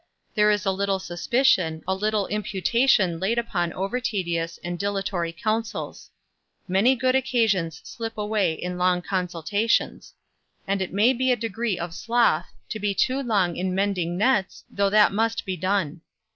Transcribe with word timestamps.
There 0.33 0.49
is 0.49 0.65
a 0.65 0.71
little 0.71 0.97
suspicion, 0.97 1.83
a 1.87 1.93
little 1.93 2.25
imputation 2.25 3.19
laid 3.19 3.37
upon 3.37 3.71
over 3.73 3.99
tedious 3.99 4.57
and 4.63 4.79
dilatory 4.79 5.31
counsels. 5.31 6.09
Many 6.67 6.95
good 6.95 7.13
occasions 7.13 7.81
slip 7.83 8.17
away 8.17 8.53
in 8.53 8.79
long 8.79 9.03
consultations; 9.03 10.15
and 10.65 10.81
it 10.81 10.91
may 10.91 11.13
be 11.13 11.31
a 11.31 11.35
degree 11.35 11.77
of 11.77 11.93
sloth, 11.93 12.51
to 12.69 12.79
be 12.79 12.95
too 12.95 13.21
long 13.21 13.55
in 13.55 13.75
mending 13.75 14.17
nets, 14.17 14.63
though 14.71 14.89
that 14.89 15.11
must 15.11 15.45
be 15.45 15.55
done. 15.55 16.01